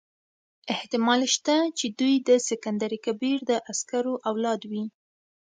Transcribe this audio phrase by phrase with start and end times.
[0.73, 4.85] احتمال شته چې دوی د سکندر کبیر د عسکرو اولاد وي.